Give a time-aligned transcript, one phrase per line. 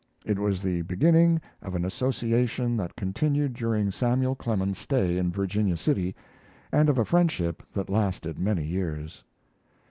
[0.25, 5.77] It was the beginning of an association that continued during Samuel Clemens's stay in Virginia
[5.77, 6.15] City
[6.71, 9.23] and of a friendship that lasted many years.